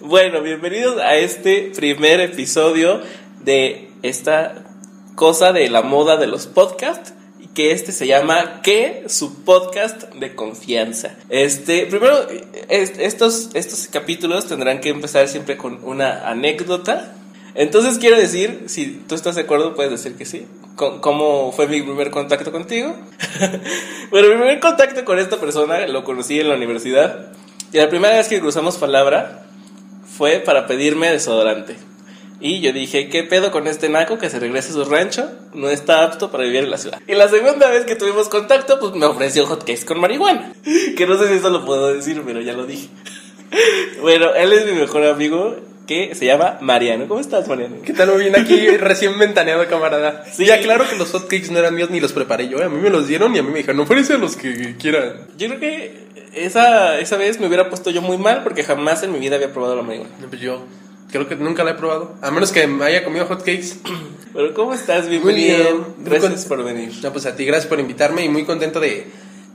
[0.00, 3.00] Bueno, bienvenidos a este primer episodio
[3.44, 4.64] de esta
[5.14, 7.12] cosa de la moda de los podcasts.
[7.54, 9.04] Que este se llama ¿Qué?
[9.08, 11.16] Su podcast de confianza.
[11.28, 12.14] Este, primero,
[12.68, 17.14] es- estos, estos capítulos tendrán que empezar siempre con una anécdota.
[17.56, 20.46] Entonces quiero decir, si tú estás de acuerdo, puedes decir que sí.
[20.76, 22.94] ¿Cómo fue mi primer contacto contigo?
[24.10, 27.32] bueno, mi primer contacto con esta persona lo conocí en la universidad.
[27.72, 29.47] Y la primera vez que cruzamos palabra
[30.18, 31.76] fue para pedirme desodorante.
[32.40, 35.30] Y yo dije, ¿qué pedo con este naco que se regrese a su rancho?
[35.54, 37.00] No está apto para vivir en la ciudad.
[37.06, 40.52] Y la segunda vez que tuvimos contacto, pues me ofreció hotcakes con marihuana.
[40.96, 42.88] Que no sé si eso lo puedo decir, pero ya lo dije.
[44.02, 45.56] Bueno, él es mi mejor amigo
[45.88, 47.08] que se llama Mariano.
[47.08, 47.76] ¿Cómo estás, Mariano?
[47.84, 48.10] ¿Qué tal?
[48.12, 50.24] Muy bien, aquí recién ventaneado, camarada.
[50.30, 50.44] Sí.
[50.46, 52.58] Ya claro que los hotcakes no eran míos ni los preparé yo.
[52.60, 52.64] ¿eh?
[52.64, 55.14] A mí me los dieron y a mí me dijeron, no ofrece los que quieran.
[55.36, 59.12] Yo creo que esa, esa vez me hubiera puesto yo muy mal porque jamás en
[59.12, 60.10] mi vida había probado la marihuana.
[60.28, 60.62] Pues yo
[61.10, 62.14] creo que nunca la he probado.
[62.22, 63.76] A menos que me haya comido hotcakes.
[64.34, 65.06] Pero ¿cómo estás?
[65.06, 65.56] Muy Bienvenido.
[65.56, 65.76] bien.
[66.04, 66.92] Gracias Muy por venir.
[67.02, 69.06] No, pues a ti, gracias por invitarme y muy contento de...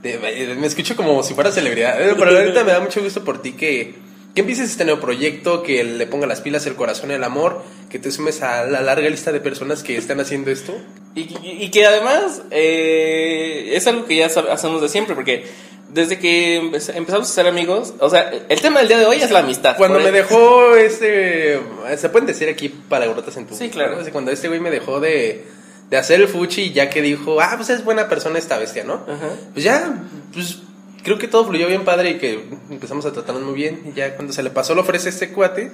[0.02, 2.02] de- de- me escucho como si fuera celebridad.
[2.02, 2.12] ¿eh?
[2.18, 3.94] Pero ahorita me da mucho gusto por ti que,
[4.34, 7.62] que empieces este nuevo proyecto, que le ponga las pilas el corazón y el amor,
[7.88, 10.74] que te sumes a la larga lista de personas que están haciendo esto.
[11.14, 15.44] Y, y- y que además eh, es algo que ya hacemos de siempre, porque
[15.90, 19.18] desde que empe- empezamos a ser amigos, o sea, el tema del día de hoy
[19.22, 19.76] es la amistad.
[19.76, 21.60] Cuando me el- dejó este.
[21.96, 23.54] Se pueden decir aquí palabrotas en tu.
[23.54, 24.00] Sí, claro.
[24.02, 24.10] ¿no?
[24.12, 25.44] Cuando este güey me dejó de,
[25.90, 28.94] de hacer el fuchi, ya que dijo, ah, pues es buena persona esta bestia, ¿no?
[29.06, 29.28] Ajá.
[29.52, 29.94] Pues ya,
[30.32, 30.58] pues
[31.04, 33.82] creo que todo fluyó bien padre y que empezamos a tratarnos muy bien.
[33.88, 35.70] Y ya cuando se le pasó, lo ofrece este cuate.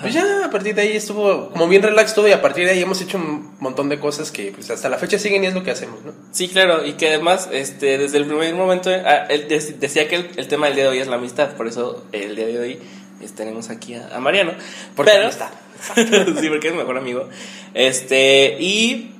[0.00, 2.70] Pues ya a partir de ahí estuvo como bien relax todo y a partir de
[2.70, 5.54] ahí hemos hecho un montón de cosas que pues hasta la fecha siguen y es
[5.54, 6.12] lo que hacemos, ¿no?
[6.30, 10.14] Sí, claro, y que además, este, desde el primer momento, ah, él dec- decía que
[10.14, 12.60] el, el tema del día de hoy es la amistad, por eso el día de
[12.60, 12.78] hoy
[13.18, 14.52] pues, tenemos aquí a, a Mariano.
[14.94, 15.50] Porque Pero- amistad.
[16.40, 17.28] sí, porque es mi mejor amigo.
[17.74, 19.11] Este, y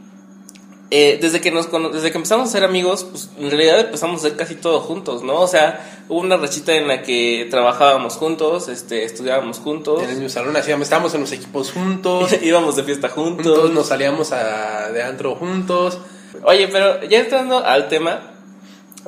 [0.95, 4.27] eh, desde, que nos, desde que empezamos a ser amigos, pues en realidad empezamos a
[4.27, 5.41] hacer casi todo juntos, ¿no?
[5.41, 10.17] O sea, hubo una rachita en la que trabajábamos juntos, este, estudiábamos juntos, En el
[10.17, 13.47] mismo salón hacíamos, estábamos en los equipos juntos, íbamos de fiesta juntos.
[13.47, 15.99] juntos nos salíamos a, de antro juntos.
[16.45, 18.35] Oye, pero ya entrando al tema,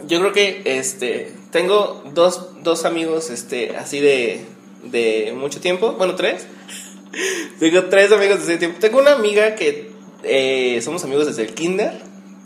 [0.07, 4.47] yo creo que este tengo dos, dos amigos este así de,
[4.85, 6.47] de mucho tiempo, bueno, tres.
[7.61, 8.79] tengo tres amigos desde ese tiempo.
[8.81, 9.93] Tengo una amiga que
[10.27, 12.01] eh, somos amigos desde el kinder.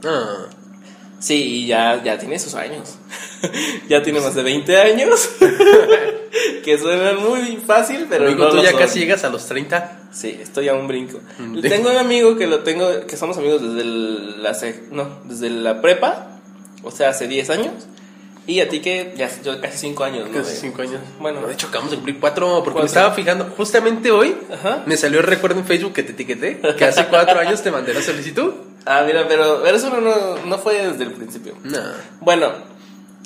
[0.04, 0.46] Ah.
[1.20, 2.96] Sí, y ya, ya tiene sus años.
[3.88, 5.28] ya tiene más de 20 años.
[6.64, 8.80] que suenan muy fácil, pero Amigo, no tú lo ya son.
[8.80, 10.08] casi llegas a los 30.
[10.12, 11.18] Sí, estoy a un brinco.
[11.38, 11.60] Mm.
[11.60, 14.56] Tengo un amigo que lo tengo, que somos amigos desde el- la,
[14.90, 16.38] no, desde la prepa,
[16.82, 17.72] o sea, hace 10 años.
[18.48, 20.34] Y a ti que ya yo casi 5 años, ¿no?
[20.38, 21.00] Casi 5 años.
[21.20, 21.46] Bueno.
[21.46, 22.80] de hecho, acabamos de cumplir 4 porque Cuatro.
[22.80, 23.44] me estaba fijando.
[23.56, 24.84] Justamente hoy Ajá.
[24.86, 26.58] me salió el recuerdo en Facebook que te etiqueté.
[26.78, 28.52] Que hace 4 años te mandé la solicitud.
[28.90, 31.52] Ah, mira, pero, pero eso no, no, no fue desde el principio.
[31.62, 31.78] No.
[32.22, 32.52] Bueno,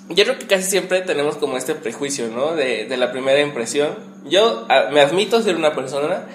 [0.08, 2.56] yo creo que casi siempre tenemos como este prejuicio, ¿no?
[2.56, 3.90] De, de la primera impresión.
[4.24, 6.26] Yo me admito ser una persona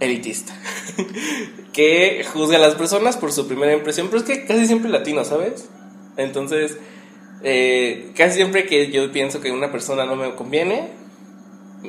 [0.00, 0.54] elitista,
[1.74, 5.22] que juzga a las personas por su primera impresión, pero es que casi siempre latino,
[5.24, 5.68] ¿sabes?
[6.16, 6.78] Entonces,
[7.42, 10.90] eh, casi siempre que yo pienso que una persona no me conviene,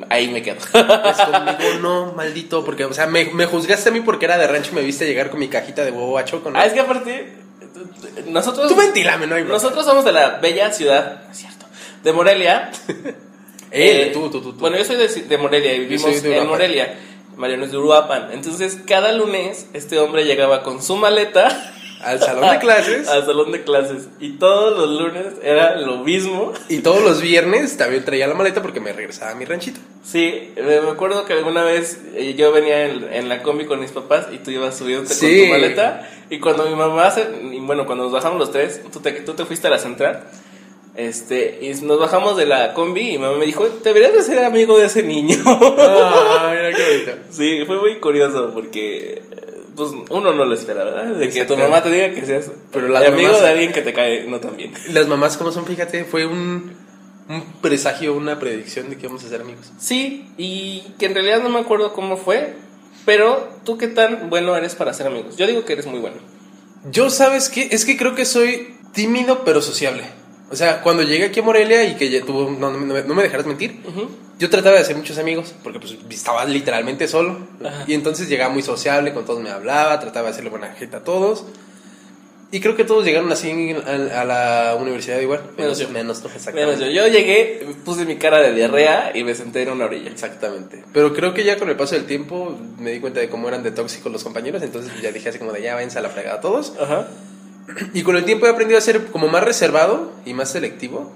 [0.08, 0.58] ahí me quedo.
[0.72, 2.64] Pues conmigo no, maldito.
[2.64, 5.06] Porque, o sea, me, me juzgaste a mí porque era de rancho y me viste
[5.06, 6.58] llegar con mi cajita de huevo a choco, ¿no?
[6.58, 7.32] ah, es que aparte,
[8.26, 8.68] nosotros...
[8.68, 9.44] Tú ventilame, no hay.
[9.44, 11.66] Nosotros somos de la bella ciudad, es cierto,
[12.02, 12.70] de Morelia.
[13.76, 14.60] Eh, Eh, tú, tú, tú, tú.
[14.60, 16.46] Bueno, yo soy de, de Morelia y vivimos de en.
[16.46, 16.94] Morelia.
[17.36, 18.28] Mariano es de Uruapan.
[18.30, 23.08] Entonces, cada lunes este hombre llegaba con su maleta Al salón de clases.
[23.10, 24.08] al salón de clases.
[24.20, 26.52] Y todos los lunes era lo mismo.
[26.68, 29.80] Y todos los viernes también traía la maleta porque me regresaba a mi ranchito.
[30.02, 33.90] Sí, me acuerdo que alguna vez eh, yo venía en, en la combi con mis
[33.92, 35.44] papás y tú ibas subiendo con Sí.
[35.44, 36.08] tu maleta.
[36.30, 37.22] Y cuando mi mamá, se,
[37.52, 40.24] y bueno, cuando nos bajamos los tres, tú te, tú te fuiste a la central.
[40.96, 44.78] Este, y nos bajamos de la combi y mamá me dijo, deberías de ser amigo
[44.78, 45.36] de ese niño.
[45.44, 47.12] Ah, mira qué bonito.
[47.30, 49.22] Sí, fue muy curioso porque
[49.76, 51.14] pues uno no lo espera, ¿verdad?
[51.14, 53.82] De que tu mamá te diga que seas Pero las amigo mamás- de alguien que
[53.82, 54.72] te cae no tan bien.
[54.92, 55.64] Las mamás, como son?
[55.66, 56.72] Fíjate, fue un,
[57.28, 59.72] un presagio, una predicción de que íbamos a ser amigos.
[59.78, 62.54] Sí, y que en realidad no me acuerdo cómo fue,
[63.04, 65.36] pero tú qué tan bueno eres para ser amigos.
[65.36, 66.16] Yo digo que eres muy bueno.
[66.90, 67.68] Yo, ¿sabes qué?
[67.70, 70.04] Es que creo que soy tímido pero sociable.
[70.54, 73.22] O sea, cuando llegué aquí a Morelia y que tuvo, no, no me- no me
[73.24, 74.08] dejarás mentir, Ujú.
[74.38, 77.36] yo trataba de hacer muchos amigos porque pues estaba literalmente solo.
[77.64, 77.84] Ajá.
[77.86, 81.04] Y entonces llegaba muy sociable, con todos me hablaba, trataba de hacerle buena gente a
[81.04, 81.44] todos.
[82.52, 85.40] Y creo que todos llegaron así a, a la universidad igual.
[85.58, 85.88] Menos yo.
[85.88, 86.86] Menos tú, Menos yo.
[86.86, 90.08] Yo llegué, puse mi cara de diarrea y me senté en una orilla.
[90.08, 90.84] Exactamente.
[90.92, 93.64] Pero creo que ya con el paso del tiempo me di cuenta de cómo eran
[93.64, 94.62] de tóxicos los compañeros.
[94.62, 96.74] Entonces ya dije así como de ya váyanse a la fregada todos.
[96.80, 97.08] Ajá.
[97.92, 101.12] Y con el tiempo he aprendido a ser como más reservado y más selectivo.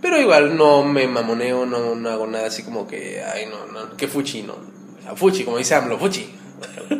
[0.00, 3.96] Pero igual no me mamoneo, no, no hago nada así como que, ay, no, no,
[3.96, 4.54] que fuchi, no.
[4.54, 6.28] O sea, fuchi, como dice AMLO, fuchi.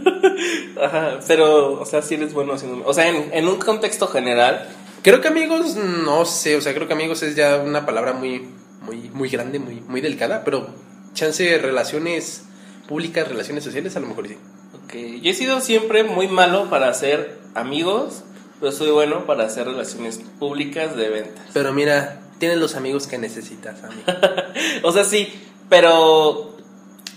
[0.81, 1.19] Ajá.
[1.27, 2.87] Pero, o sea, sí eres bueno haciendo.
[2.87, 4.69] O sea, en, en un contexto general.
[5.03, 8.47] Creo que amigos, no sé, o sea, creo que amigos es ya una palabra muy,
[8.83, 10.69] muy, muy grande, muy, muy delicada, pero
[11.13, 12.45] chance de relaciones
[12.87, 14.37] públicas, relaciones sociales, a lo mejor sí.
[14.85, 14.95] Ok.
[15.23, 18.23] Yo he sido siempre muy malo para hacer amigos,
[18.63, 21.49] pero soy bueno para hacer relaciones públicas de ventas.
[21.53, 24.05] Pero mira, tienes los amigos que necesitas, amigo.
[24.85, 25.35] O sea, sí,
[25.69, 26.55] pero.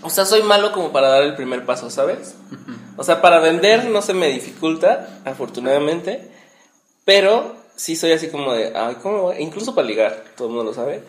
[0.02, 2.34] O sea, soy malo como para dar el primer paso, ¿sabes?
[2.96, 6.32] O sea, para vender no se me dificulta, afortunadamente.
[7.04, 8.72] Pero sí soy así como de.
[8.74, 9.36] Ay, ¿cómo voy?
[9.38, 11.04] Incluso para ligar, todo el mundo lo sabe.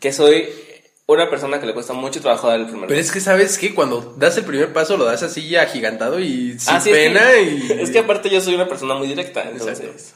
[0.00, 0.50] Que soy
[1.08, 3.74] una persona que le cuesta mucho trabajo dar el primer Pero es que, ¿sabes qué?
[3.74, 7.20] Cuando das el primer paso, lo das así agigantado y sin Ah, sí, es pena
[7.32, 7.72] que- y...
[7.80, 9.80] Es que aparte yo soy una persona muy directa, entonces.
[9.80, 10.14] Exacto.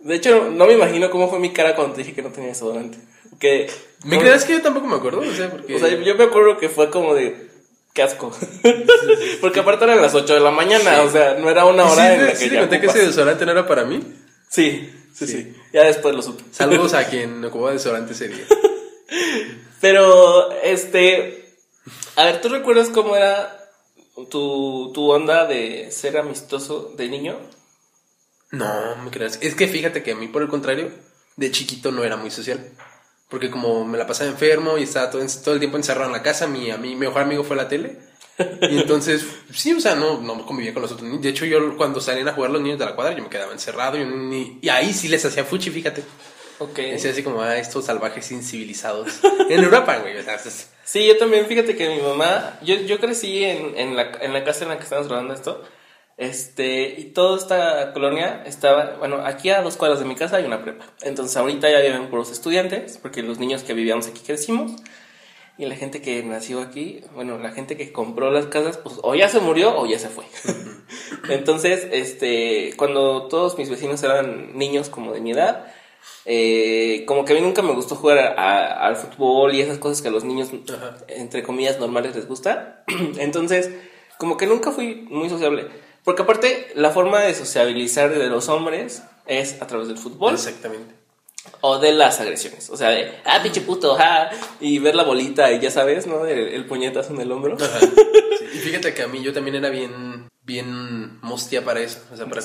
[0.00, 2.50] De hecho, no me imino cómo fue mi cara cuando te dije que no tenía
[2.50, 2.98] desodorante.
[3.38, 3.70] Que.
[4.04, 5.20] ¿Me no- crees que yo tampoco me acuerdo?
[5.20, 5.74] O sea, porque...
[5.76, 7.48] O sea, yo me acuerdo que fue como de.
[7.94, 8.30] Qué asco.
[9.40, 12.06] Porque aparte eran las 8 de la mañana, o sea, no era una ¿Y hora
[12.08, 12.60] sí, en la sí que te ya.
[12.60, 14.00] conté que ese desodorante no era para mí?
[14.48, 15.52] Sí, sí, sí, Sí.
[15.72, 16.44] Ya después lo supe.
[16.52, 18.44] Saludos a quien ocupaba desodorante ese día.
[19.80, 21.56] Pero, este.
[22.16, 23.70] A ver, ¿tú recuerdas cómo era
[24.30, 27.38] tu, tu onda de ser amistoso de niño?
[28.50, 29.38] No, me creas.
[29.42, 30.90] Es que fíjate que a mí, por el contrario,
[31.36, 32.72] de chiquito no era muy social.
[33.28, 36.22] Porque como me la pasaba enfermo y estaba todo, todo el tiempo encerrado en la
[36.22, 37.98] casa, mi, a mi mejor amigo fue la tele.
[38.62, 41.22] Y entonces, sí, o sea, no, no convivía con los otros niños.
[41.22, 43.52] De hecho, yo cuando salían a jugar los niños de la cuadra, yo me quedaba
[43.52, 46.02] encerrado y, y ahí sí les hacía fuchi, fíjate.
[46.58, 46.76] Ok.
[46.76, 49.20] Decía así como, ah, estos salvajes incivilizados.
[49.48, 50.14] en Europa, güey.
[50.84, 54.44] Sí, yo también, fíjate que mi mamá, yo, yo crecí en, en, la, en la
[54.44, 55.62] casa en la que estamos grabando esto,
[56.16, 60.46] este, y toda esta colonia estaba, bueno, aquí a dos cuadras de mi casa hay
[60.46, 64.72] una prepa, entonces ahorita ya viven puros estudiantes, porque los niños que vivíamos aquí crecimos,
[65.58, 69.14] y la gente que nació aquí, bueno, la gente que compró las casas, pues o
[69.14, 70.24] ya se murió o ya se fue.
[71.28, 75.66] Entonces, este, cuando todos mis vecinos eran niños como de mi edad,
[76.24, 79.78] eh, como que a mí nunca me gustó jugar a- a- al fútbol y esas
[79.78, 80.96] cosas que a los niños, Ajá.
[81.08, 82.84] entre comillas, normales les gusta.
[83.18, 83.70] Entonces,
[84.18, 85.66] como que nunca fui muy sociable.
[86.04, 90.94] Porque aparte, la forma de sociabilizar de los hombres es a través del fútbol Exactamente.
[91.60, 92.70] o de las agresiones.
[92.70, 96.24] O sea, de, ah, pinche puto, ah, y ver la bolita y ya sabes, ¿no?
[96.24, 97.56] El, el puñetazo en el hombro.
[97.60, 97.78] Ajá.
[98.38, 101.98] Sí, Y fíjate que a mí yo también era bien, bien mostia para eso.
[102.12, 102.40] O sea, para.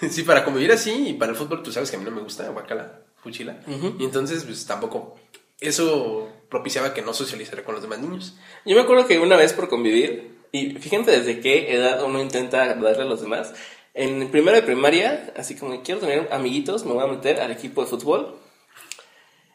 [0.10, 2.22] Sí, para convivir así y para el fútbol, tú sabes que a mí no me
[2.22, 3.60] gusta, guacala, fuchila.
[3.98, 5.16] Y entonces, pues tampoco.
[5.58, 8.36] Eso propiciaba que no socializara con los demás niños.
[8.66, 12.62] Yo me acuerdo que una vez por convivir, y fíjate desde qué edad uno intenta
[12.62, 13.54] agradarle a los demás.
[13.94, 17.80] En primero de primaria, así como quiero tener amiguitos, me voy a meter al equipo
[17.80, 18.36] de fútbol.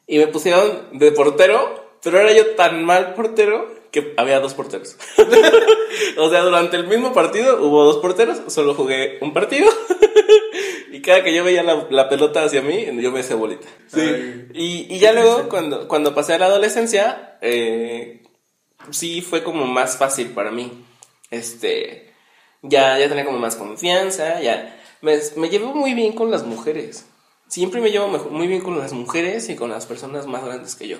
[0.08, 4.96] Y me pusieron de portero, pero era yo tan mal portero que había dos porteros.
[6.18, 9.70] o sea, durante el mismo partido hubo dos porteros, solo jugué un partido.
[10.92, 13.68] y cada que yo veía la, la pelota hacia mí, yo me hacía bolita.
[13.94, 14.48] Ay.
[14.54, 18.24] Y, y ya luego, cuando, cuando pasé a la adolescencia, eh,
[18.92, 20.72] sí fue como más fácil para mí.
[21.30, 22.14] Este,
[22.62, 24.78] ya, ya tenía como más confianza, ya.
[25.02, 27.06] Me, me llevo muy bien con las mujeres.
[27.48, 30.76] Siempre me llevo mejor- muy bien con las mujeres y con las personas más grandes
[30.76, 30.98] que yo.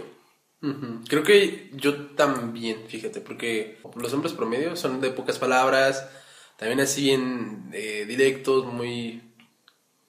[1.08, 6.08] Creo que yo también, fíjate, porque los hombres promedio son de pocas palabras,
[6.56, 9.24] también así bien eh, directos, muy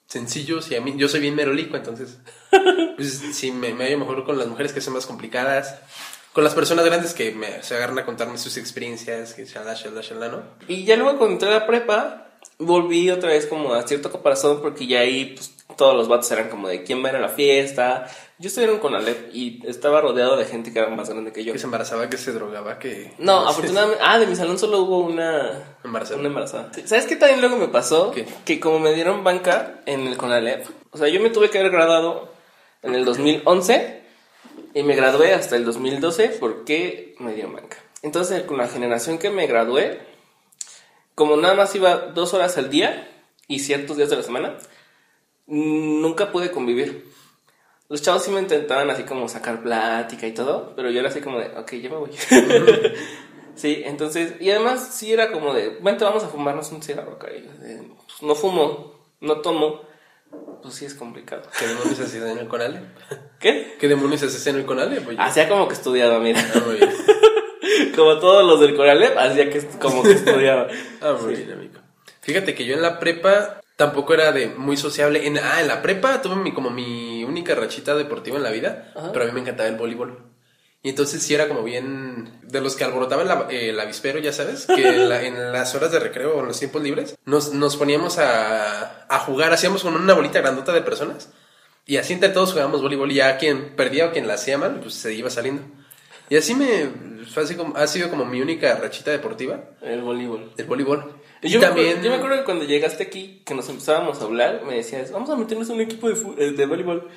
[0.05, 2.19] sencillos, y a mí, yo soy bien merolico, entonces,
[2.95, 5.79] pues sí, me, me hallo mejor con las mujeres que son más complicadas,
[6.33, 10.01] con las personas grandes que me, se agarran a contarme sus experiencias, que shalá, shalá,
[10.01, 10.43] shalá, ¿no?
[10.67, 12.23] Y ya luego cuando entré a la prepa,
[12.59, 16.49] volví otra vez como a cierto caparazón porque ya ahí pues, todos los vatos eran
[16.49, 18.07] como de quién va a ir a la fiesta.
[18.39, 21.43] Yo estuve en un Conalep y estaba rodeado de gente que era más grande que
[21.43, 21.53] yo.
[21.53, 23.13] Que se embarazaba, que se drogaba, que...
[23.17, 24.03] No, afortunadamente.
[24.05, 25.77] Ah, de mi salón solo hubo una.
[25.83, 26.19] Embarazada.
[26.19, 26.71] Una embarazada.
[26.85, 28.11] ¿Sabes qué también luego me pasó?
[28.11, 28.25] ¿Qué?
[28.45, 30.65] Que como me dieron banca en el Conalep.
[30.91, 32.33] O sea, yo me tuve que haber graduado
[32.81, 34.03] en el 2011
[34.73, 37.77] y me gradué hasta el 2012 porque me dieron banca.
[38.01, 40.01] Entonces, con la generación que me gradué,
[41.15, 43.09] como nada más iba dos horas al día
[43.47, 44.57] y ciertos días de la semana,
[45.47, 47.05] nunca pude convivir.
[47.89, 51.21] Los chavos sí me intentaban así como sacar plática y todo, pero yo era así
[51.21, 52.09] como de, ok, ya me voy.
[53.55, 57.27] sí, entonces, y además sí era como de, vente, vamos a fumarnos un cigarro acá.
[57.35, 59.81] Y yo de, "Pues, no fumo, no tomo,
[60.61, 61.43] pues sí es complicado.
[61.59, 62.81] ¿Qué demonios hacías en el Conale?
[63.39, 63.75] ¿Qué?
[63.79, 65.01] ¿Qué demonios hacías en el Conale?
[65.01, 66.39] Pues, Hacía como que estudiaba, mira.
[66.55, 66.61] Ah.
[67.95, 70.67] Como todos los del Coralep, hacía que como que estudiaba.
[71.01, 71.79] Ah, muy bien, amigo.
[72.21, 75.25] Fíjate que yo en la prepa tampoco era de muy sociable.
[75.27, 78.91] En, ah, en la prepa tuve mi, como mi única rachita deportiva en la vida,
[78.95, 79.11] Ajá.
[79.11, 80.29] pero a mí me encantaba el voleibol.
[80.85, 84.33] Y entonces sí era como bien de los que alborotaban la- eh, el avispero, ya
[84.33, 87.77] sabes, que la- en las horas de recreo o en los tiempos libres nos, nos
[87.77, 91.29] poníamos a, a jugar, hacíamos con una bolita grandota de personas
[91.85, 94.79] y así entre todos jugábamos voleibol y ya quien perdía o quien la hacía mal,
[94.81, 95.63] pues se iba saliendo.
[96.29, 96.89] Y así me,
[97.33, 100.51] fue así como, ha sido como mi única rachita deportiva, El voleibol.
[100.57, 101.13] el voleibol.
[101.43, 101.87] Yo, me también...
[101.87, 105.11] acuerdo, yo me acuerdo que cuando llegaste aquí, que nos empezábamos a hablar, me decías,
[105.11, 107.09] vamos a meternos en un equipo de, eh, de voleibol.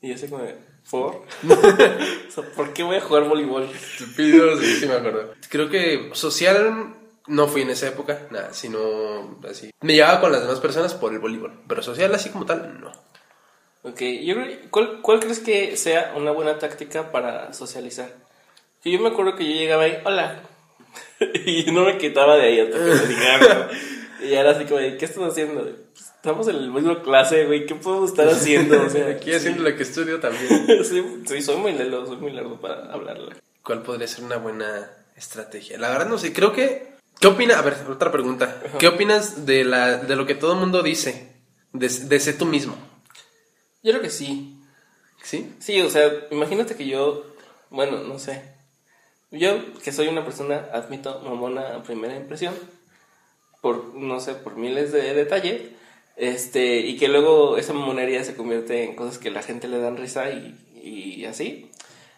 [0.00, 0.56] Y yo así como, de,
[0.90, 1.14] ¿por?
[1.48, 3.64] o sea, ¿por qué voy a jugar voleibol?
[3.64, 5.34] Estúpido, sí, sí me acuerdo.
[5.48, 9.70] Creo que social no fui en esa época, nada, sino así.
[9.80, 12.92] Me llevaba con las demás personas por el voleibol, pero social así como tal, no.
[13.84, 18.12] Ok, yo creo, ¿cuál, ¿cuál crees que sea una buena táctica para socializar?
[18.82, 20.42] Que yo me acuerdo que yo llegaba ahí, hola.
[21.46, 23.68] y no me quitaba de ahí hasta que me dijeran.
[24.22, 25.62] y era así como, ¿qué estás haciendo?
[25.62, 28.82] Pues, estamos en el mismo clase, güey, ¿qué podemos estar haciendo?
[28.82, 30.66] O sea, Aquí haciendo lo que estudio también.
[30.84, 33.34] sí, sí, soy muy lelo, soy muy largo para hablarle.
[33.62, 35.78] ¿Cuál podría ser una buena estrategia?
[35.78, 36.92] La verdad no sé, creo que...
[37.20, 37.56] ¿Qué opinas?
[37.56, 38.60] A ver, otra pregunta.
[38.78, 41.28] ¿Qué opinas de, la, de lo que todo el mundo dice?
[41.72, 42.76] De, de ser tú mismo.
[43.82, 44.60] Yo creo que sí.
[45.22, 45.52] ¿Sí?
[45.60, 47.24] Sí, o sea, imagínate que yo,
[47.70, 48.51] bueno, no sé.
[49.32, 52.54] Yo, que soy una persona, admito, mamona a primera impresión,
[53.60, 55.62] por, no sé, por miles de detalles,
[56.16, 59.96] este, y que luego esa mamonería se convierte en cosas que la gente le dan
[59.96, 61.70] risa y, y así.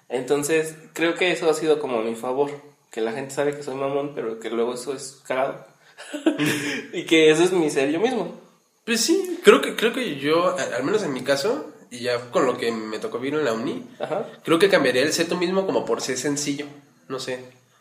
[0.09, 2.51] Entonces, creo que eso ha sido como a mi favor,
[2.91, 5.67] que la gente sabe que soy mamón, pero que luego eso es cagado.
[6.93, 8.41] y que eso es mi ser yo mismo.
[8.85, 12.45] Pues sí, creo que, creo que yo, al menos en mi caso, y ya con
[12.45, 14.27] lo que me tocó vivir en la uni, Ajá.
[14.45, 16.67] Creo que cambiaría el ser tú mismo como por ser sencillo.
[17.09, 17.41] No sé.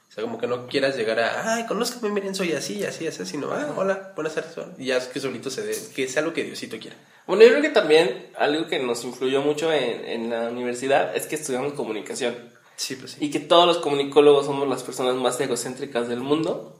[0.10, 3.26] O sea, como que no quieras llegar a, ay, conózcame, miren, soy así, así, así,
[3.26, 4.56] sino, ah, hola, buenas tardes.
[4.58, 4.70] hola".
[4.78, 6.96] Y ya es que solito se dé, que sea lo que Diosito quiera.
[7.26, 11.26] Bueno, yo creo que también algo que nos influyó mucho en, en la universidad es
[11.26, 12.36] que estudiamos comunicación
[12.76, 13.18] Sí, pues sí.
[13.26, 16.80] y que todos los comunicólogos somos las personas más egocéntricas del mundo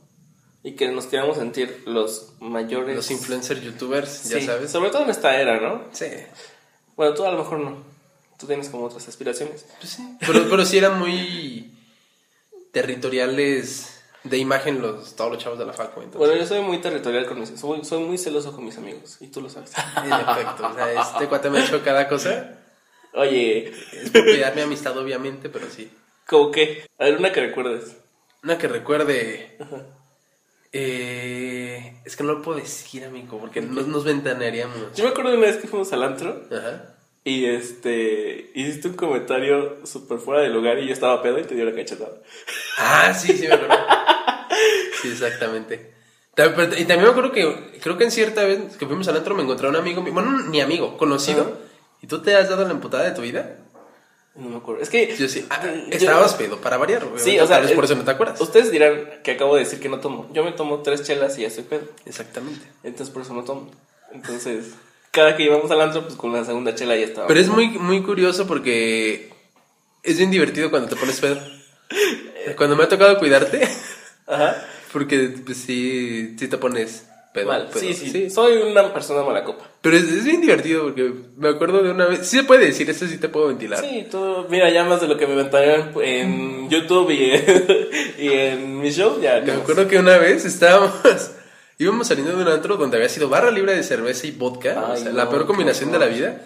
[0.62, 2.96] y que nos queremos sentir los mayores.
[2.96, 4.70] Los influencers, youtubers, ya sabes.
[4.72, 5.86] Sobre todo en esta era, ¿no?
[5.92, 6.06] Sí.
[6.96, 7.84] Bueno, tú a lo mejor no.
[8.38, 9.66] Tú tienes como otras aspiraciones.
[9.80, 10.18] Pues sí.
[10.20, 11.72] Pero, pero sí eran muy
[12.74, 16.02] territoriales de imagen los, todos los chavos de la facu.
[16.02, 19.18] Entonces, Bueno, yo soy muy territorial con mis soy, soy muy celoso con mis amigos
[19.22, 19.72] y tú lo sabes.
[20.04, 20.68] en efecto.
[20.68, 22.60] O sea, este cuate me ha hecho cada cosa.
[23.14, 25.90] Oye, Es por cuidar mi amistad, obviamente, pero sí.
[26.28, 26.88] ¿cómo qué?
[26.98, 27.96] A ver, una que recuerdes.
[28.44, 29.58] Una que recuerde.
[30.72, 34.96] Eh, es que no lo puedo decir, amigo, porque nos, nos ventanearíamos.
[34.96, 36.93] Yo me acuerdo de una vez que fuimos al antro Ajá.
[37.26, 41.56] Y este, hiciste un comentario súper fuera de lugar y yo estaba pedo y te
[41.56, 42.12] dio la cachetada.
[42.78, 43.76] Ah, sí, sí, me acuerdo.
[45.02, 45.94] Sí, exactamente.
[46.36, 49.18] Ta- pero- Y también me acuerdo que, creo que en cierta vez que fuimos al
[49.18, 51.52] antro me encontré un amigo, bueno, ni amigo, conocido, Ajá.
[52.02, 53.58] y tú te has dado la emputada de tu vida.
[54.36, 54.82] No me acuerdo.
[54.82, 55.16] Es que.
[55.16, 57.20] Yo sí, ah, yo- estabas pedo para variar, güey.
[57.24, 57.62] Sí, o sea.
[57.76, 58.42] Por eso no te acuerdas.
[58.42, 60.28] Ustedes dirán que acabo de decir que no tomo.
[60.34, 61.84] Yo me tomo tres chelas y ya estoy pedo.
[62.06, 62.66] Exactamente.
[62.84, 63.70] Entonces por eso no tomo.
[64.12, 64.74] Entonces,
[65.14, 67.28] cada que íbamos al antro, pues con la segunda chela ya estaba.
[67.28, 69.30] Pero es muy, muy curioso porque
[70.02, 71.40] es bien divertido cuando te pones pedo.
[72.58, 73.62] Cuando me ha tocado cuidarte,
[74.28, 74.66] Ajá.
[74.92, 77.46] porque pues sí, sí te pones pedo.
[77.48, 77.68] Mal.
[77.68, 79.70] pedo, Sí, sí, Soy una persona mala copa.
[79.82, 82.28] Pero es, es bien divertido porque me acuerdo de una vez.
[82.28, 83.82] Sí se puede decir, eso sí te puedo ventilar.
[83.82, 88.28] Sí, tú, mira, ya más de lo que me inventaron en YouTube y en, y
[88.30, 89.42] en mi show, ya.
[89.42, 90.92] Me acuerdo que una vez estábamos.
[91.78, 94.90] Íbamos saliendo de un antro donde había sido barra libre de cerveza y vodka.
[94.92, 96.42] o sea, no, la peor combinación de la vida.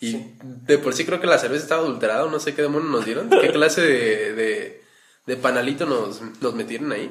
[0.00, 3.04] Y de por sí creo que la cerveza estaba adulterada, no sé qué demonios nos
[3.04, 3.28] dieron.
[3.30, 4.82] ¿Qué clase de, de,
[5.26, 7.10] de panalito nos, nos metieron ahí?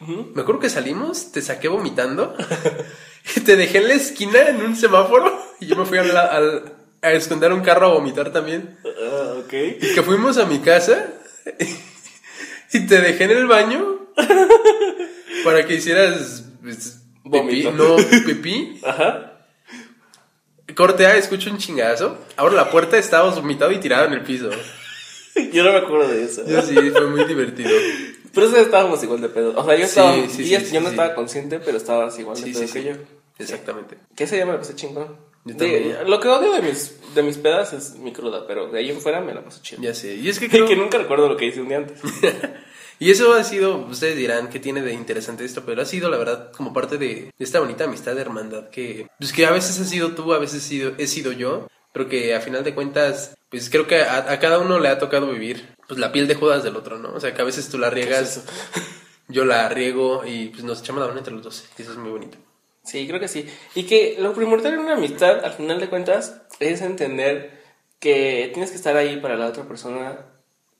[0.00, 2.36] Me acuerdo que salimos, te saqué vomitando.
[3.36, 5.42] y te dejé en la esquina en un semáforo.
[5.60, 8.78] Y yo me fui al- al- a esconder un carro a vomitar también.
[8.84, 9.52] Ah, ok.
[9.80, 11.06] Y que fuimos a mi casa
[12.72, 14.08] y te dejé en el baño
[15.44, 17.62] para que hicieras pues, pipí.
[17.74, 17.96] No,
[18.26, 18.80] pipí.
[18.84, 19.34] Ajá.
[20.76, 22.18] Corte A, escucho un chingazo.
[22.36, 24.50] Abro la puerta, estabas vomitado y tirado en el piso.
[25.52, 26.46] Yo no me acuerdo de eso.
[26.46, 27.70] Yo sí, fue muy divertido.
[28.34, 29.54] Pero eso estábamos igual de pedo.
[29.56, 30.12] O sea, yo Sí, estaba.
[30.14, 30.28] sí, yo,
[30.60, 30.92] sí, sí, yo no sí.
[30.94, 32.88] estaba consciente, pero estabas igual de Sí, pedo sí, que sí.
[32.88, 32.94] yo.
[33.38, 33.96] Exactamente.
[34.16, 35.16] Que ese día me la pasé chingón.
[35.44, 38.90] De- lo que odio de mis, de mis pedas es mi cruda, pero de ahí
[38.90, 39.80] en fuera me la pasé chido.
[39.82, 40.16] Ya sé.
[40.16, 42.00] Y es que creo, que nunca recuerdo lo que hice un día antes.
[42.98, 46.18] Y eso ha sido, ustedes dirán que tiene de interesante esto, pero ha sido la
[46.18, 49.88] verdad como parte de, esta bonita amistad de hermandad que, pues que a veces has
[49.88, 53.36] sido tú, a veces he sido, he sido yo, pero que a final de cuentas,
[53.50, 56.34] pues creo que a, a cada uno le ha tocado vivir pues la piel de
[56.34, 57.14] Judas del otro, ¿no?
[57.14, 58.44] O sea, que a veces tú la riegas,
[59.28, 61.68] yo la riego y pues nos echamos la mano entre los dos.
[61.78, 62.36] Y eso es muy bonito.
[62.84, 63.46] Sí, creo que sí.
[63.74, 67.62] Y que lo primordial en una amistad, al final de cuentas, es entender
[67.98, 70.26] que tienes que estar ahí para la otra persona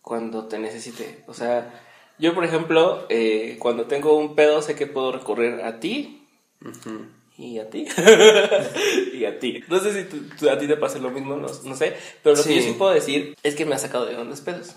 [0.00, 1.24] cuando te necesite.
[1.26, 1.87] O sea,
[2.18, 6.22] yo, por ejemplo, eh, cuando tengo un pedo, sé que puedo recurrir a ti.
[7.36, 7.86] Y a ti.
[9.14, 9.62] y a ti.
[9.68, 11.96] No sé si tú- tú- a ti te pasa lo mismo, no, no sé.
[12.22, 14.74] Pero lo que yo sí puedo decir es que me ha sacado de grandes pedos.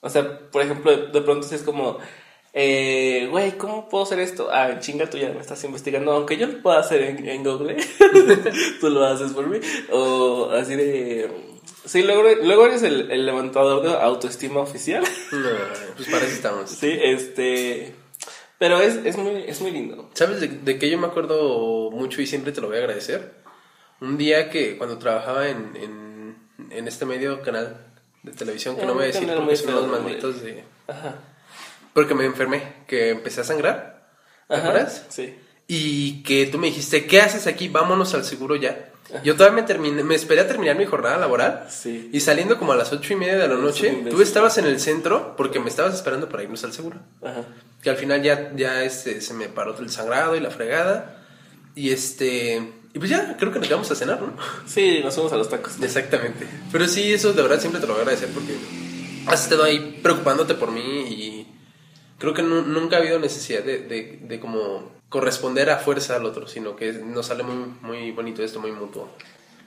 [0.00, 1.98] O sea, por ejemplo, de, de pronto sí es como,
[2.56, 4.48] eh, güey, ¿cómo puedo hacer esto?
[4.52, 6.12] Ah, chinga, tú ya me estás investigando.
[6.12, 7.76] Aunque yo lo pueda hacer en, en Google,
[8.80, 9.58] tú lo haces por mí.
[9.90, 11.28] O así de.
[11.84, 15.04] Sí, luego, luego eres el, el levantador de autoestima oficial.
[15.32, 15.48] No,
[15.96, 16.70] pues para eso estamos.
[16.70, 17.92] sí, este.
[18.58, 20.08] Pero es, es, muy, es muy lindo.
[20.14, 23.34] ¿Sabes de, de qué yo me acuerdo mucho y siempre te lo voy a agradecer?
[24.00, 26.36] Un día que cuando trabajaba en, en,
[26.70, 27.84] en este medio canal
[28.22, 30.62] de televisión, que no voy a decir porque son los malditos de...
[30.86, 31.16] Ajá.
[31.94, 34.08] Porque me enfermé, que empecé a sangrar.
[34.48, 34.68] ¿Te Ajá.
[34.68, 35.06] acuerdas?
[35.08, 35.34] Sí.
[35.66, 37.68] Y que tú me dijiste, ¿qué haces aquí?
[37.68, 38.90] Vámonos al seguro ya.
[39.22, 41.66] Yo todavía me terminé, me esperé a terminar mi jornada laboral.
[41.70, 42.10] Sí.
[42.12, 44.80] Y saliendo como a las ocho y media de la noche, tú estabas en el
[44.80, 46.98] centro porque me estabas esperando para irnos al seguro.
[47.22, 47.42] Ajá.
[47.82, 51.22] Que al final ya, ya este, se me paró el sangrado y la fregada.
[51.74, 52.72] Y este.
[52.94, 54.36] Y pues ya, creo que nos vamos a cenar, ¿no?
[54.66, 55.74] Sí, nos fuimos a los tacos.
[55.82, 56.46] Exactamente.
[56.72, 58.54] Pero sí, eso de verdad siempre te lo voy a agradecer porque
[59.26, 61.53] has estado ahí preocupándote por mí y
[62.24, 66.24] creo que nu- nunca ha habido necesidad de, de, de como corresponder a fuerza al
[66.26, 69.08] otro, sino que nos sale muy, muy bonito esto, muy mutuo.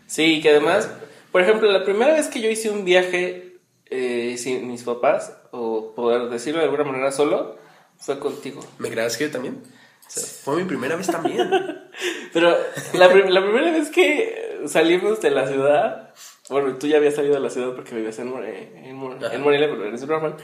[0.06, 0.90] Sí, que además,
[1.32, 3.58] por ejemplo, la primera vez que yo hice un viaje
[3.90, 7.58] eh, sin mis papás, o poder decirlo de alguna manera solo,
[7.98, 8.62] fue contigo.
[8.80, 9.62] ¿Me creas que yo también?
[10.06, 11.50] O sea, fue mi primera vez también.
[12.34, 12.56] Pero
[12.94, 16.14] la, prim- la primera vez que salimos de la ciudad,
[16.50, 19.42] bueno, tú ya habías salido de la ciudad porque vivías en, More- en, More- en
[19.42, 20.36] Morelia, pero eres Brahman.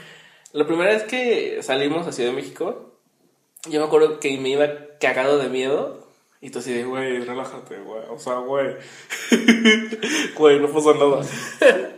[0.54, 2.92] La primera vez que salimos a Ciudad de México,
[3.68, 4.68] yo me acuerdo que me iba
[5.00, 6.06] cagado de miedo.
[6.40, 8.02] Y tú así de, güey, relájate, güey.
[8.08, 8.76] O sea, güey.
[10.36, 11.26] Güey, no pasa nada.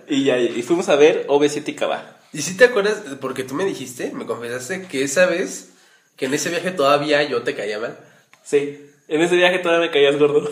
[0.09, 2.19] y ya, y fuimos a ver OV7 y Cava.
[2.33, 3.03] ¿Y si te acuerdas?
[3.21, 5.75] Porque tú me dijiste, me confesaste que esa vez,
[6.17, 7.99] que en ese viaje todavía yo te caía mal.
[8.43, 10.51] Sí, en ese viaje todavía me caías gordo.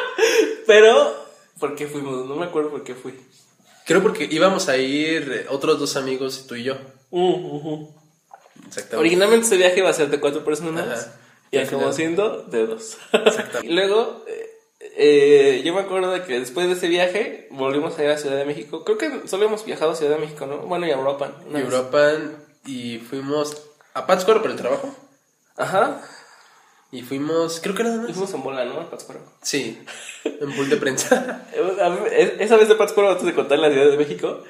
[0.66, 1.14] Pero,
[1.60, 2.26] ¿por qué fuimos?
[2.26, 3.14] No me acuerdo por qué fui.
[3.86, 6.76] Creo porque íbamos a ir eh, otros dos amigos, tú y yo.
[7.10, 7.94] Uh, uh, uh.
[8.66, 8.96] Exactamente.
[8.96, 11.20] Originalmente ese viaje iba a ser de cuatro personas Ajá.
[11.52, 12.98] y acabó siendo de dos.
[13.12, 13.66] Exactamente.
[13.66, 14.50] y luego, eh,
[14.96, 18.36] eh, yo me acuerdo de que después de ese viaje volvimos a ir a Ciudad
[18.36, 18.84] de México.
[18.84, 20.58] Creo que solo hemos viajado a Ciudad de México, ¿no?
[20.58, 21.32] Bueno, y a Europa.
[21.48, 21.64] vez.
[21.64, 22.12] Europa
[22.66, 23.56] y fuimos
[23.94, 24.92] a Pátzcuaro por el trabajo.
[25.56, 26.02] Ajá.
[26.92, 28.10] Y fuimos, creo que nada Y más.
[28.12, 28.80] fuimos en bola, ¿no?
[28.80, 29.20] A Pátzcuaro.
[29.42, 29.78] Sí,
[30.24, 31.46] en pool de prensa.
[32.12, 34.42] Es- Esa vez de Pátzcuaro, antes de contar la Ciudad de México,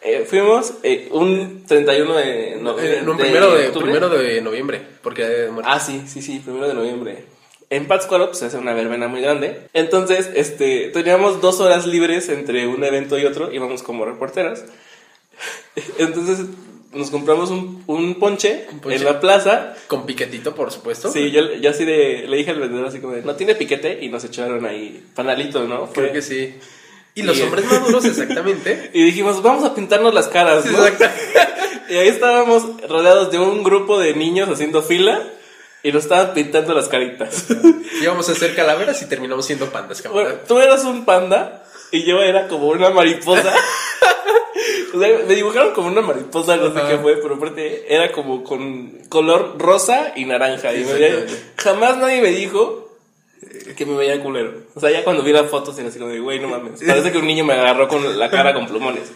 [0.00, 3.84] eh, fuimos eh, un 31 de, no, Eh, no, de primero, de, octubre.
[3.86, 5.50] primero de noviembre, porque de.
[5.64, 7.24] Ah, sí, sí, sí, primero de noviembre.
[7.70, 9.68] En Pátzcuaro pues, se hace una verbena muy grande.
[9.72, 14.64] Entonces, este, teníamos dos horas libres entre un evento y otro, íbamos como reporteras.
[15.98, 16.46] Entonces,
[16.94, 18.96] nos compramos un, un ponche, ponche.
[18.96, 19.74] en la plaza.
[19.86, 21.10] Con piquetito, por supuesto.
[21.10, 23.98] Sí, yo, yo así de, le dije al vendedor así como de, no tiene piquete,
[24.02, 25.86] y nos echaron ahí panalito, ¿no?
[25.86, 26.54] Fue- Creo que sí.
[27.14, 28.90] Y los Y- hombres maduros, exactamente.
[28.94, 30.78] Y dijimos, vamos a pintarnos las caras, ¿no?
[31.90, 35.22] Y ahí estábamos rodeados de un grupo de niños haciendo fila
[35.82, 37.46] y nos estaban pintando las caritas.
[38.00, 40.40] Íbamos a hacer calaveras y terminamos siendo pandas, Bueno, cabrón.
[40.48, 43.52] tú eras un panda y yo era como una mariposa.
[44.94, 48.44] O sea, me dibujaron como una mariposa, no sé qué fue, pero aparte era como
[48.44, 50.74] con color rosa y naranja.
[50.74, 51.26] Y me veía-
[51.56, 52.94] jamás nadie me dijo
[53.74, 54.52] que me veía culero.
[54.74, 56.82] O sea, ya cuando vi las fotos era así como de, güey, no mames.
[56.86, 59.10] Parece que un niño me agarró con la cara con plumones.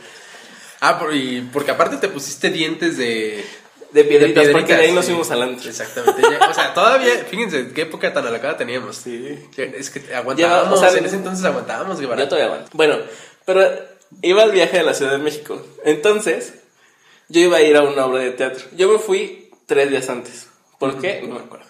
[0.80, 3.44] Ah, y porque aparte te pusiste dientes de...
[3.92, 5.12] De piedritas, porque de ahí nos sí.
[5.12, 5.68] fuimos adelante.
[5.68, 6.22] Exactamente.
[6.22, 8.96] Ya- o sea, todavía, fíjense, qué época tan alacada teníamos.
[8.96, 9.38] Sí.
[9.56, 12.22] Es que aguantábamos, Ya, o sea, en ese entonces aguantábamos, Guevara.
[12.22, 12.70] Yo todavía aguanto.
[12.74, 12.98] Bueno,
[13.44, 13.62] pero
[14.22, 15.64] iba al viaje a la Ciudad de México.
[15.84, 16.54] Entonces,
[17.28, 18.64] yo iba a ir a una obra de teatro.
[18.76, 20.48] Yo me fui tres días antes.
[20.78, 21.22] ¿Por qué?
[21.26, 21.66] No me acuerdo.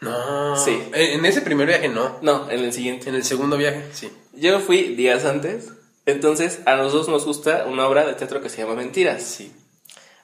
[0.00, 0.56] No.
[0.56, 0.82] Sí.
[0.92, 2.18] En, en ese primer viaje no.
[2.22, 3.08] No, en el siguiente.
[3.08, 4.10] En el segundo viaje, sí.
[4.32, 5.68] Yo me fui días antes.
[6.06, 9.22] Entonces, a nosotros nos gusta una obra de teatro que se llama Mentiras.
[9.22, 9.52] Sí.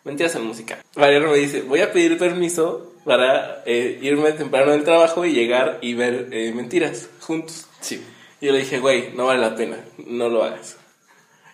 [0.04, 0.78] Mentiras en música.
[0.96, 5.78] Mariano me dice, voy a pedir permiso para eh, irme temprano del trabajo y llegar
[5.82, 7.66] y ver eh, Mentiras juntos.
[7.80, 8.04] Sí.
[8.40, 10.76] Y yo le dije, güey, no vale la pena, no lo hagas.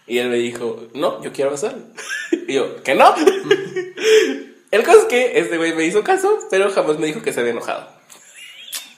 [0.07, 1.83] Y él me dijo, no, yo quiero hacerlo.
[2.46, 3.14] Y yo, ¿que no?
[4.70, 7.40] El caso es que este güey me hizo caso, pero jamás me dijo que se
[7.40, 7.88] había enojado.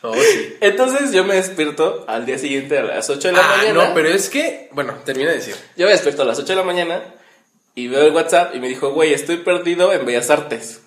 [0.02, 0.54] Oh, sí.
[0.60, 3.88] Entonces yo me despierto al día siguiente a las 8 de la Ah, mañana.
[3.88, 5.54] no, pero es que, bueno, termina de decir.
[5.76, 7.02] Yo me despierto a las 8 de la mañana
[7.76, 10.82] y veo el WhatsApp y me dijo, güey, estoy perdido en Bellas Artes.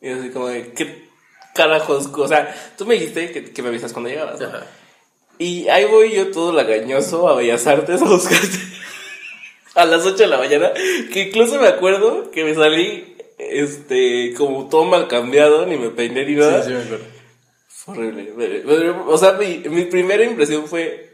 [0.00, 1.08] Y yo así como de, ¿qué
[1.54, 2.06] carajos?
[2.12, 4.50] O sea, tú me dijiste que, que me avisas cuando llegabas, ¿no?
[5.38, 8.58] Y ahí voy yo todo lagañoso a Bellas Artes a buscarte
[9.74, 10.70] a las 8 de la mañana.
[11.12, 16.26] Que incluso me acuerdo que me salí, este, como todo mal cambiado, ni me peiné
[16.26, 16.62] ni nada.
[16.62, 17.04] Sí, sí, me acuerdo.
[17.68, 18.62] Fue horrible.
[19.06, 21.13] O sea, mi, mi primera impresión fue.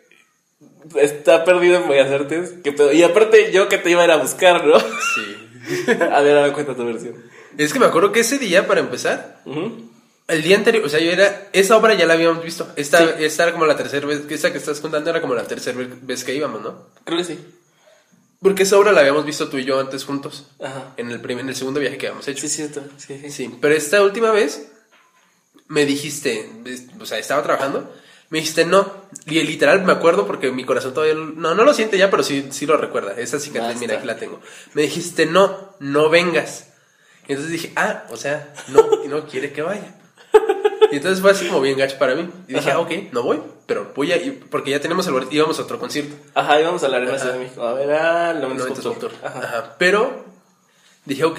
[0.97, 2.55] Está perdido en Bellas Artes.
[2.64, 2.93] ¿qué pedo?
[2.93, 4.79] Y aparte, yo que te iba a ir a buscar, ¿no?
[4.81, 5.87] Sí.
[6.12, 7.14] A ver, dame cuenta tu versión.
[7.59, 9.90] Es que me acuerdo que ese día, para empezar, Ujú.
[10.29, 12.71] el día anterior, o sea, yo era, esa obra ya la habíamos visto.
[12.77, 13.25] Esta, Sí.
[13.25, 15.90] esta era como la tercera vez, esta que estás contando era como la tercera ve-
[16.03, 16.87] vez que íbamos, ¿no?
[17.05, 17.38] Creo que sí.
[18.40, 20.95] Porque esa obra la habíamos visto tú y yo antes juntos, Ajá.
[20.97, 22.40] en el, primer, en el segundo viaje que habíamos hecho.
[22.43, 22.83] Sí, cierto.
[22.97, 23.31] Sí, sí.
[23.31, 24.66] Sí, pero esta última vez
[25.69, 26.51] me dijiste,
[26.99, 27.93] o sea, estaba trabajando,
[28.31, 28.90] me dijiste no,
[29.27, 32.47] y literal me acuerdo porque mi corazón todavía, no, no lo siente ya, pero sí,
[32.51, 33.81] sí lo recuerda, esa cicatriz, Basta.
[33.81, 34.40] mira, aquí la tengo.
[34.73, 36.69] Me dijiste no, no vengas.
[37.27, 39.97] Y entonces dije, ah, o sea, no, no quiere que vaya.
[40.93, 42.29] Y entonces fue así como bien gacho para mí.
[42.49, 42.79] Y dije, Ajá.
[42.79, 45.62] ah, ok, no voy, pero voy a ir, porque ya tenemos el boleto, íbamos a
[45.62, 46.14] otro concierto.
[46.35, 47.19] Ajá, íbamos a la Arena.
[47.19, 47.62] Ciudad de México.
[47.62, 48.83] A ver, ah, es Sculptor.
[48.83, 49.12] doctor.
[49.23, 49.38] Ajá.
[49.38, 49.77] Ajá.
[49.79, 50.25] Pero
[51.05, 51.38] dije, ok,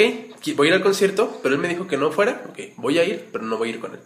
[0.55, 2.43] voy a ir al concierto, pero él me dijo que no fuera.
[2.49, 3.99] Ok, voy a ir, pero no voy a ir con él.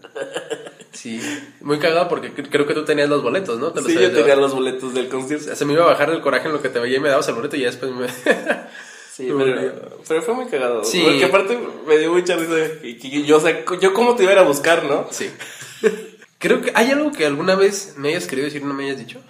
[0.96, 1.22] Sí,
[1.62, 3.72] muy cagado porque cre- creo que tú tenías los boletos, ¿no?
[3.72, 5.56] Te Sí, yo tenía los boletos del concierto.
[5.56, 7.28] Se me iba a bajar el coraje en lo que te veía y me dabas
[7.28, 8.08] el boleto y ya después me...
[9.16, 10.84] Sí, pero, fue muy cagado.
[10.84, 11.02] Sí.
[11.02, 12.54] Porque aparte me dio mucha risa.
[13.26, 15.08] yo, o sea, yo cómo te iba a ir a buscar, ¿no?
[15.10, 15.30] sí.
[16.38, 18.98] Creo que hay algo que alguna vez me hayas querido decir y no me hayas
[19.00, 19.22] dicho.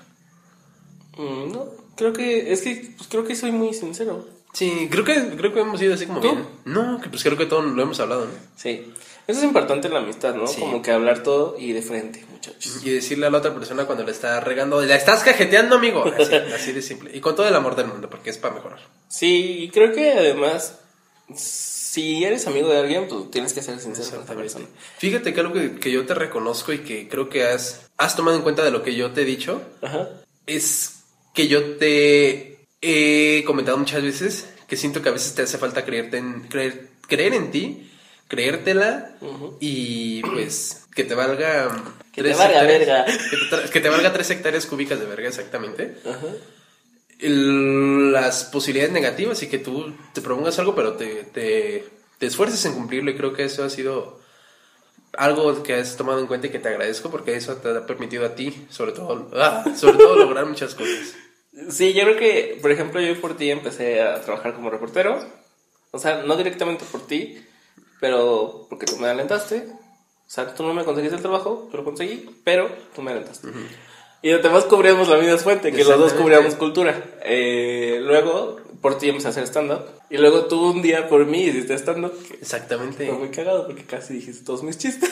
[1.18, 4.28] Mm, no, creo que, es que, pues creo que soy muy sincero.
[4.54, 6.32] Sí, creo que, creo que hemos ido así como ¿Tú?
[6.32, 6.46] bien.
[6.66, 8.32] No, que pues creo que todo lo hemos hablado, ¿no?
[8.56, 8.92] Sí.
[9.28, 10.48] Eso es importante en la amistad, ¿no?
[10.48, 10.60] Sí.
[10.60, 12.82] Como que hablar todo y de frente, muchachos.
[12.84, 16.04] Y decirle a la otra persona cuando le está regando, la estás cajeteando, amigo.
[16.06, 17.12] Así, así de simple.
[17.14, 18.80] Y con todo el amor del mundo, porque es para mejorar.
[19.08, 20.80] Sí, y creo que además,
[21.36, 24.66] si eres amigo de alguien, pues tienes que ser sincero con esa persona.
[24.98, 28.38] Fíjate que algo que, que yo te reconozco y que creo que has, has tomado
[28.38, 30.10] en cuenta de lo que yo te he dicho Ajá.
[30.46, 35.58] es que yo te he comentado muchas veces que siento que a veces te hace
[35.58, 37.92] falta creerte en, creer, creer en ti,
[38.28, 39.16] creértela
[39.60, 41.76] y pues que te valga...
[42.12, 43.06] Que te valga verga.
[43.06, 45.98] Que te, tra- que te valga tres hectáreas cúbicas de verga, exactamente.
[46.06, 46.28] Ajá.
[47.20, 51.86] las posibilidades negativas y que tú te propongas algo, pero te, te,
[52.18, 53.12] te esfuerces en cumplirlo.
[53.12, 54.20] Y creo que eso ha sido
[55.18, 58.26] algo que has tomado en cuenta y que te agradezco porque eso te ha permitido
[58.26, 61.16] a ti, sobre todo, ah, sobre todo lograr muchas cosas.
[61.70, 65.26] Sí, yo creo que, por ejemplo, yo por ti empecé a trabajar como reportero.
[65.92, 67.42] O sea, no directamente por ti,
[68.00, 69.68] pero porque tú me alentaste.
[70.28, 73.48] O sea, tú no me conseguiste el trabajo, yo lo conseguí, pero tú me alentaste.
[74.26, 77.00] Y además cubríamos la misma fuente, que los dos cubríamos cultura.
[77.24, 79.86] Eh, luego, por ti empecé a hacer stand-up.
[80.10, 82.14] Y luego tú un día por mí hiciste stand-up.
[82.42, 83.06] Exactamente.
[83.08, 85.12] Fue muy cagado porque casi dijiste todos mis chistes.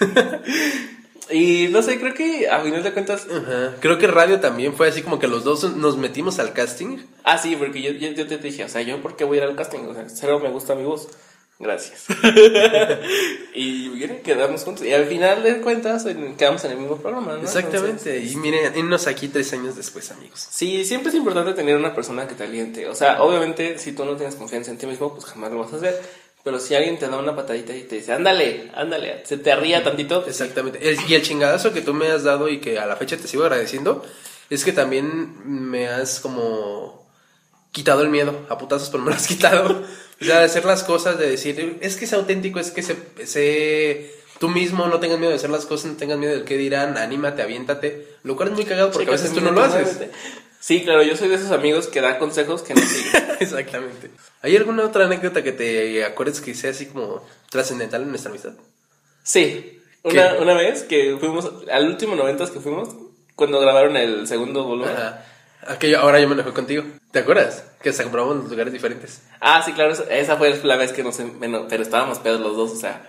[1.30, 3.76] y no sé, creo que a final de cuentas Ajá.
[3.78, 6.98] Creo que radio también fue así como que los dos nos metimos al casting.
[7.22, 9.42] Ah, sí, porque yo, yo, yo te dije, o sea, yo por qué voy a
[9.42, 11.08] ir al casting, o sea, cero me gusta mi voz.
[11.62, 12.06] Gracias.
[13.54, 14.86] y miren, quedamos juntos.
[14.86, 17.42] Y al final de cuentas en- quedamos en el mismo programa, ¿no?
[17.42, 17.90] Exactamente.
[18.10, 20.46] Entonces, y miren, irnos aquí tres años después, amigos.
[20.50, 22.88] sí, siempre es importante tener una persona que te aliente.
[22.88, 25.72] O sea, obviamente, si tú no tienes confianza en ti mismo, pues jamás lo vas
[25.74, 26.00] a hacer.
[26.42, 29.84] Pero si alguien te da una patadita y te dice, ándale, ándale, se te ría
[29.84, 30.78] tantito, pues, Exactamente.
[30.88, 33.28] El- y el chingadazo que tú me has dado y que a la fecha te
[33.28, 34.02] sigo agradeciendo
[34.48, 37.06] es que también me has como
[37.72, 38.46] quitado el miedo.
[38.48, 39.82] A putazos, pero me lo has quitado.
[40.20, 42.96] O sea, de hacer las cosas, de decir, es que es auténtico, es que se,
[43.24, 46.56] se- tú mismo no tengas miedo de hacer las cosas, no tengas miedo del que
[46.56, 48.06] dirán, anímate, aviéntate.
[48.22, 49.98] Lo cual es muy cagado porque a veces tú no lo haces.
[50.60, 53.12] Sí, claro, yo soy de esos amigos que da consejos que no siguen.
[53.40, 54.10] Exactamente.
[54.42, 58.52] ¿Hay alguna otra anécdota que te acuerdes que sea así como trascendental en nuestra amistad?
[59.22, 60.42] Sí, una, ¿Qué?
[60.42, 62.90] una vez que fuimos, al último noventas que fuimos,
[63.34, 64.94] cuando grabaron el segundo volumen.
[64.94, 65.24] Ajá.
[65.70, 66.82] Aquello, ahora yo me enojé contigo.
[67.12, 67.64] ¿Te acuerdas?
[67.82, 69.22] Que hasta compramos en lugares diferentes.
[69.40, 72.56] Ah, sí, claro, esa- fue la vez que nos, en- bueno, pero estábamos pedos los
[72.56, 73.02] dos, o sea,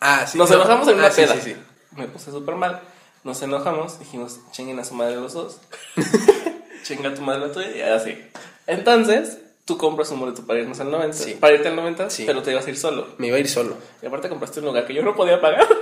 [0.00, 0.36] Ah, sí.
[0.38, 0.56] nos no.
[0.56, 1.34] enojamos en una Ah, sí, peda.
[1.34, 1.56] Sí, sí.
[1.96, 2.80] Me puse súper mal,
[3.24, 5.58] nos enojamos, dijimos, chinguen a su madre los dos,
[6.82, 8.18] chinga a tu madre la tuya, y así.
[8.66, 11.34] Entonces, tú compras un boleto para irnos al 90, Sí.
[11.40, 12.24] para irte al 90, Sí.
[12.26, 13.06] pero te ibas a ir solo.
[13.18, 13.76] Me iba a ir solo.
[14.02, 15.66] Y aparte compraste un lugar que yo no podía pagar.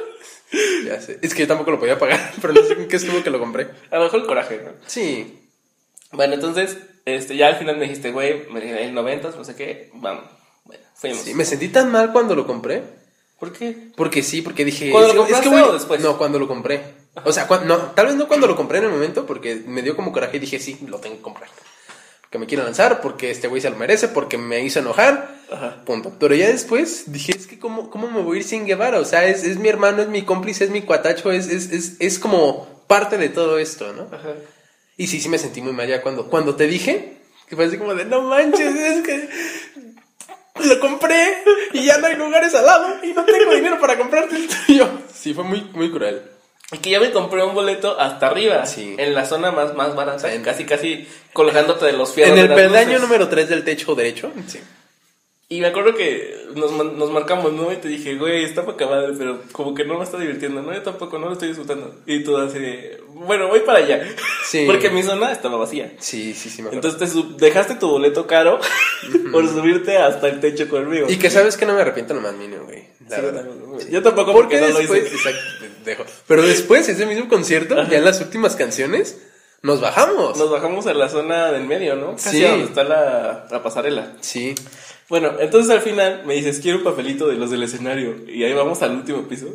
[0.85, 1.19] Ya sé.
[1.23, 3.41] Es que yo tampoco lo podía pagar, pero no sé en qué estuvo que lo
[3.41, 3.71] compré.
[3.91, 4.71] A lo mejor el coraje, ¿no?
[4.87, 5.44] Sí.
[6.15, 9.91] Bueno, entonces, este, ya al final me dijiste, güey, me- el 90, no sé qué,
[9.95, 10.25] vamos.
[10.65, 11.23] Bueno, fuimos.
[11.23, 12.83] Sí, me sentí tan mal cuando lo compré.
[13.39, 13.77] ¿Por qué?
[13.97, 14.91] Porque sí, porque dije.
[14.91, 16.01] ¿Cuándo es lo que- es que compraste o después?
[16.01, 16.81] No, cuando lo compré.
[17.25, 19.83] O sea, cuan- no, tal vez no cuando lo compré en el momento, porque me
[19.83, 21.49] dio como coraje y dije, sí, lo tengo que comprar.
[22.23, 25.37] Porque me quiero lanzar, porque este güey se lo merece, porque me hizo enojar.
[25.53, 25.83] Ajá.
[25.85, 26.13] Punto.
[26.19, 28.99] Pero ya después dije, es que ¿cómo, cómo me voy a ir sin Guevara?
[28.99, 31.93] O sea, es, es mi hermano, es mi cómplice, es mi cuatacho, es, es, es,
[32.01, 34.05] es como parte de todo esto, ¿no?
[34.17, 34.33] Ajá.
[34.97, 37.79] Y sí, sí me sentí muy mal ya cuando, cuando te dije, que fue así
[37.79, 39.29] como de, no manches, es que
[40.69, 41.39] lo compré
[41.73, 44.89] y ya no hay lugares al lado y no tengo dinero para comprarte el tuyo.
[45.13, 46.23] Sí, fue muy, muy cruel.
[46.73, 48.65] Y que ya me compré un boleto hasta arriba.
[48.67, 48.95] Sí.
[48.99, 50.33] En la zona más, más barata.
[50.33, 52.31] En- Casi, casi colgándote de los fierros.
[52.31, 53.03] En de el las peldaño luces.
[53.03, 54.33] número 3 del techo derecho.
[54.47, 54.61] Sí.
[55.49, 57.71] Y me acuerdo que nos, nos marcamos, ¿no?
[57.71, 60.73] Y te dije, güey, está poca madre, pero como que no me está divirtiendo, ¿no?
[60.73, 61.95] Yo tampoco, no lo estoy disfrutando.
[62.07, 62.59] Y tú así
[63.09, 64.09] bueno, voy para allá.
[64.47, 64.65] Sí.
[64.67, 65.93] Porque mi zona estaba vacía.
[66.01, 66.89] Sí, sí, sí, me acuerdo.
[66.89, 68.59] Entonces te sub- dejaste tu boleto caro
[69.33, 71.07] por subirte hasta el techo conmigo.
[71.11, 72.85] y que sabes que no me arrepiento lo más mínimo, güey.
[73.09, 73.45] La Sí, verdad.
[73.45, 74.99] yo- Yo tampoco porque, Porque no lo hice.
[75.15, 76.05] exacto, pendejo.
[76.27, 79.19] Pero después, ese mismo concierto, ya en las últimas canciones,
[79.63, 80.37] nos bajamos.
[80.39, 82.13] Nos bajamos a la zona del medio, ¿no?
[82.13, 82.43] Casi Sí.
[82.43, 84.13] donde está la, la pasarela.
[84.21, 84.55] Sí.
[85.09, 88.17] Bueno, entonces al final me dices, quiero un papelito de los del escenario.
[88.27, 89.47] Y ahí vamos al último piso.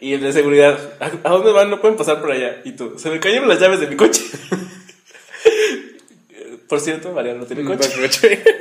[0.00, 1.70] Y el de seguridad, ¿a, a dónde van?
[1.70, 2.60] No pueden pasar por allá.
[2.64, 4.22] Y tú, se me cayeron las llaves de mi coche.
[6.68, 8.42] por cierto, Mariano no tiene Mm, coche.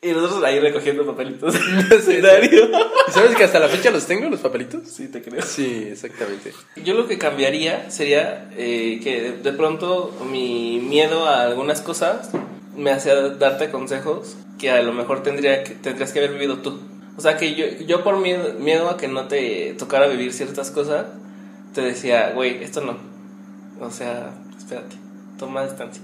[0.00, 2.70] Y nosotros ahí recogiendo papelitos del escenario.
[3.08, 4.88] ¿Y sabes que hasta la fecha los tengo, los papelitos?
[4.88, 5.42] Sí, te creo.
[5.42, 6.52] Sí, exactamente.
[6.84, 12.30] Yo lo que cambiaría sería eh, que de, de pronto mi miedo a algunas cosas
[12.78, 16.78] me hacía darte consejos que a lo mejor tendría que, tendrías que haber vivido tú.
[17.16, 20.70] O sea, que yo, yo por miedo, miedo a que no te tocara vivir ciertas
[20.70, 21.06] cosas,
[21.74, 22.96] te decía, güey, esto no.
[23.80, 24.96] O sea, espérate,
[25.38, 26.02] toma distancia.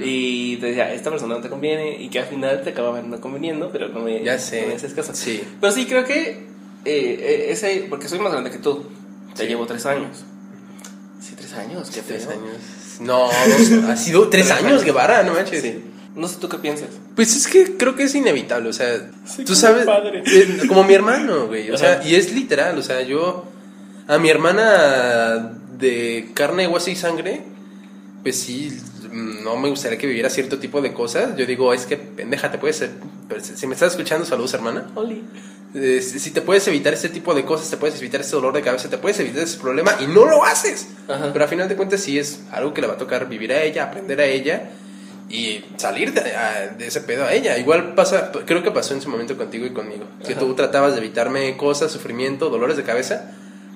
[0.00, 3.20] Y te decía, esta persona no te conviene y que al final te acababan no
[3.20, 4.62] conveniendo, pero no me, Ya sé.
[4.62, 5.12] no me haces caso.
[5.14, 5.42] Sí.
[5.60, 6.46] Pero sí, creo que eh,
[6.84, 8.84] eh, ese, porque soy más grande que tú,
[9.34, 9.48] te Sí.
[9.48, 10.24] llevo tres años.
[11.20, 12.32] Sí, tres años, qué Tres feo.
[12.34, 12.56] años.
[13.00, 14.84] No, dos- ha sido tres, Tres años, años.
[14.84, 15.62] Guevara, no manches.
[15.62, 15.82] Sí.
[16.14, 16.88] No sé tú qué piensas.
[17.14, 20.22] Pues es que creo que es inevitable, o sea, Sí, tú como sabes, padre.
[20.26, 23.44] eh, como mi hermano, güey, o sea, y es literal, o sea, yo
[24.08, 27.42] a mi hermana de carne, hueso y sangre,
[28.22, 28.74] pues sí,
[29.12, 31.36] no me gustaría que viviera cierto tipo de cosas.
[31.36, 32.82] Yo digo, es que pendeja, te puedes,
[33.54, 34.86] si me estás escuchando, saludos, hermana.
[34.94, 35.22] Oli.
[35.74, 38.62] Eh, si te puedes evitar este tipo de cosas, te puedes evitar ese dolor de
[38.62, 40.88] cabeza, te puedes evitar ese problema y no lo haces.
[41.08, 41.30] Ajá.
[41.32, 43.62] Pero a final de cuentas sí es algo que le va a tocar vivir a
[43.62, 44.70] ella, aprender a ella
[45.28, 47.58] y salir de, a- de ese pedo a ella.
[47.58, 50.04] Igual pasa, creo que pasó en su momento contigo y conmigo.
[50.26, 53.32] Que tú tratabas de evitarme cosas, sufrimiento, dolores de cabeza,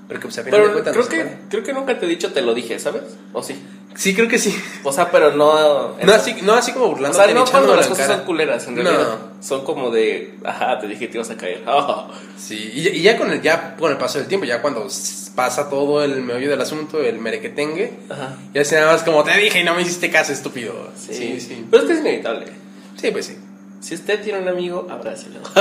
[0.09, 2.09] pero que pues a final de cuentas creo no que, creo que nunca te he
[2.09, 3.03] dicho te lo dije, ¿sabes?
[3.35, 3.57] ¿O sí?
[3.96, 4.55] Sí, creo que sí.
[4.85, 5.96] O sea, pero no...
[6.03, 8.18] No así, no así como O burlándote sea, no cuando las cosas cara.
[8.18, 8.83] son culeras, en No.
[8.83, 9.18] realidad.
[9.40, 11.62] Son como de, ajá, te dije que te ibas a caer.
[11.66, 12.09] Ah.
[12.38, 14.87] Sí, y, ya- y ya con el ya con el paso del tiempo, ya cuando
[15.37, 18.37] pasa todo el meollo del asunto, el merequetengue, Ajá.
[18.55, 20.88] ya se nada más como te dije y no me hiciste caso, estúpido.
[20.96, 21.66] Sí, Sí, sí.
[21.70, 22.46] Pero es que es inevitable.
[22.96, 23.37] Sí, pues sí.
[23.81, 25.40] Si usted tiene un amigo, abrácelo.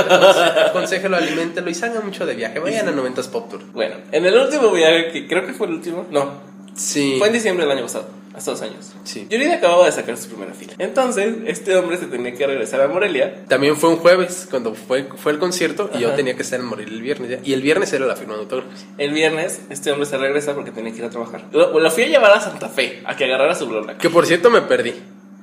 [0.66, 2.58] Aconsejelo, aliméntelo y salga mucho de viaje.
[2.58, 3.62] Vayan a 90s Pop Tour.
[3.72, 6.30] bueno, en el último viaje, que creo que fue el último, no,
[6.74, 7.16] Sí.
[7.18, 8.92] fue en diciembre del año pasado, hace dos años.
[9.04, 9.26] Sí.
[9.30, 10.72] Yuridia acababa de sacar su primera fila.
[10.78, 13.44] Entonces, este hombre se tenía que regresar a Morelia.
[13.48, 16.66] También fue un jueves cuando fue, fue el concierto y yo tenía que estar en
[16.66, 17.30] Morelia el viernes.
[17.30, 17.38] ya.
[17.44, 18.86] Y el viernes era la firma de autógrafos.
[18.98, 21.44] El viernes, este hombre se regresa porque tenía que ir a trabajar.
[21.52, 23.96] Lo, lo fui a llevar a Santa Fe, a que agarrara su blog.
[23.98, 24.94] Que por cierto me perdí.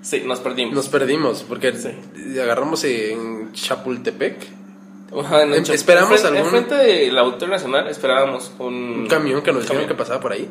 [0.01, 0.73] Sí, nos perdimos.
[0.73, 1.89] Nos perdimos porque Sí.
[2.39, 4.35] agarramos en Chapultepec
[5.19, 9.53] Ajá, en Em- esperamos enfrente, algún- enfrente del Auditorio Nacional esperábamos un, un camión que
[9.53, 10.49] nos dijeron que pasaba por ahí.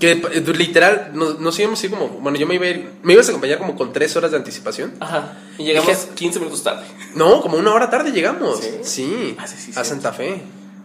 [0.00, 2.08] Que eh, literal nos, nos íbamos así como.
[2.08, 2.90] Bueno, yo me iba a ir.
[3.02, 4.94] Me ibas a acompañar como con tres horas de anticipación.
[5.00, 5.32] Ajá.
[5.58, 6.84] Y llegamos Dije- 15 minutos tarde.
[7.14, 8.58] No, como una hora tarde llegamos.
[8.60, 8.70] ¿Sí?
[8.82, 9.36] Sí.
[9.38, 9.84] Ah, sí, sí, a.
[9.84, 10.40] Santa Fe.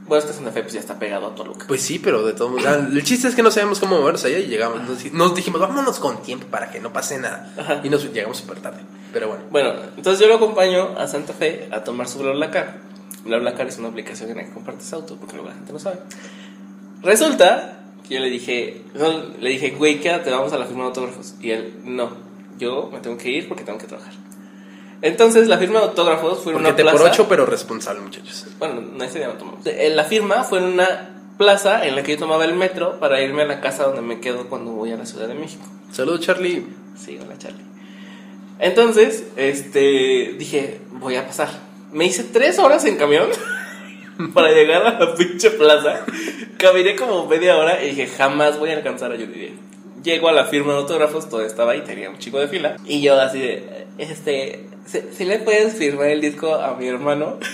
[0.06, 1.66] Bueno, que Santa Fe pues ya está pegado a Toluca.
[1.68, 2.66] Pues sí, pero de todos modos.
[2.66, 4.82] El chiste es que no sabemos cómo movernos allá y llegamos.
[4.82, 7.54] Nos, nos dijimos, vámonos con tiempo para que no pase nada.
[7.58, 7.82] Ajá.
[7.84, 8.82] Y nos llegamos súper tarde.
[9.14, 9.44] Pero bueno.
[9.52, 12.89] Bueno, entonces yo lo acompaño a Santa Fe a tomar su BlaBlaCar.
[13.26, 15.98] BlaBlaCar es una aplicación en la que compartes auto, porque luego la gente no sabe.
[17.02, 20.88] Resulta que yo le dije, no, le dije, güey, quédate, vamos a la firma de
[20.88, 21.36] autógrafos.
[21.42, 22.10] Y él, no,
[22.58, 24.14] yo me tengo que ir porque tengo que trabajar.
[25.02, 26.98] Entonces la firma de autógrafos fue en Porque una te plaza.
[26.98, 28.48] por ocho, pero responsable, muchachos.
[28.60, 29.62] Bueno, no ese día tomamos.
[29.66, 33.44] La firma fue en una plaza en la que yo tomaba el metro para irme
[33.44, 35.64] a la casa donde me quedo cuando voy a la Ciudad de México.
[35.94, 36.66] Saludos, Charlie.
[36.98, 37.64] Sí, hola Charlie.
[38.60, 41.48] Entonces, este, dije, voy a pasar.
[41.92, 43.30] Me hice tres horas en camión
[44.34, 46.06] para llegar a la pinche plaza.
[46.58, 49.52] Caminé como media hora y dije, jamás voy a alcanzar a Yuridia.
[50.04, 52.78] Llego a la firma de autógrafos, todo estaba ahí, tenía un chico de fila.
[52.86, 57.38] Y yo así de, este, ¿si le puedes firmar el disco a mi hermano?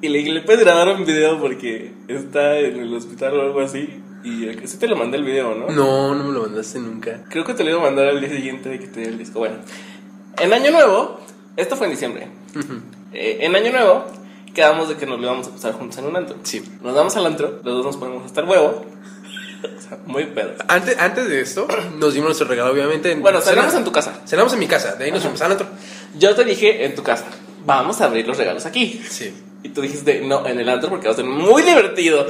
[0.00, 3.60] Y le dije, ¿le puedes grabar un video porque está en el hospital o algo
[3.60, 4.00] así?
[4.22, 5.70] Y sí te lo mandé el video, ¿no?
[5.70, 7.24] No, no me lo mandaste nunca.
[7.28, 9.18] Creo que te lo iba a mandar al día siguiente de que te dio el
[9.18, 9.40] disco.
[9.40, 9.56] Bueno,
[10.38, 11.20] en Año Nuevo,
[11.56, 12.28] esto fue en diciembre.
[13.12, 14.04] Eh, en Año Nuevo,
[14.54, 16.36] quedamos de que nos lo íbamos a pasar juntos en un antro.
[16.42, 16.62] Sí.
[16.82, 18.84] Nos vamos al antro, los dos nos ponemos hasta el huevo.
[19.62, 20.52] o sea, muy pedo.
[20.68, 21.66] Antes, antes de esto,
[21.98, 23.12] nos dimos nuestro regalo, obviamente.
[23.12, 24.20] en- Bueno, cenamos cena- en tu casa.
[24.26, 25.66] Cenamos en mi casa, de ahí nos fuimos al antro.
[26.18, 27.24] Yo te dije en tu casa,
[27.64, 29.02] vamos a abrir los regalos aquí.
[29.08, 29.34] Sí.
[29.62, 32.26] Y tú dijiste, no, en el antro porque va a ser muy divertido.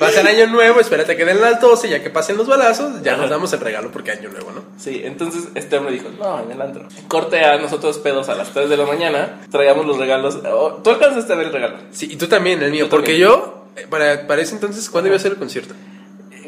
[0.00, 3.12] Pasa el año nuevo, espérate que den las 12, ya que pasen los balazos, ya
[3.12, 3.20] Ajá.
[3.22, 4.62] nos damos el regalo porque año nuevo, ¿no?
[4.78, 6.88] Sí, entonces este hombre dijo, no, en el antro.
[7.06, 10.38] Corte a nosotros pedos a las 3 de la mañana, traigamos los regalos.
[10.50, 11.76] Oh, Tú alcanzaste a ver el regalo.
[11.92, 13.28] Sí, y tú también, el mío, Yo porque también.
[13.28, 15.74] yo, eh, para, para ese entonces, ¿cuándo iba a ser el concierto?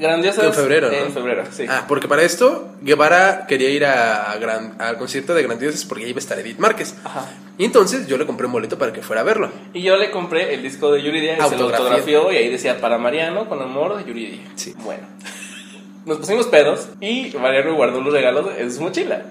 [0.03, 0.43] Grandioso.
[0.43, 0.97] En febrero, ¿no?
[0.97, 1.65] En febrero, sí.
[1.69, 6.11] Ah, porque para esto, Guevara quería ir a gran, al concierto de Grandioses porque ahí
[6.11, 6.97] iba a estar Edith Márquez.
[7.05, 7.29] Ajá.
[7.57, 9.51] Y entonces yo le compré un boleto para que fuera a verlo.
[9.73, 12.81] Y yo le compré el disco de Yuridia y se lo autografió y ahí decía
[12.81, 14.41] para Mariano con amor de Yuridia.
[14.57, 14.75] Sí.
[14.79, 15.05] Bueno.
[16.05, 19.23] Nos pusimos pedos y Mariano guardó los regalos en su mochila.